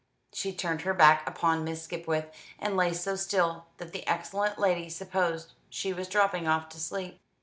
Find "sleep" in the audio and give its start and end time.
6.79-7.21